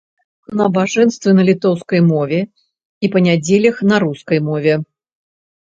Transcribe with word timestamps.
Набажэнствы 0.59 1.33
на 1.39 1.43
літоўскай 1.49 2.01
мове 2.13 2.39
і, 2.45 3.05
па 3.17 3.23
нядзелях, 3.27 3.75
на 3.93 4.03
рускай 4.07 4.39
мове. 4.49 4.73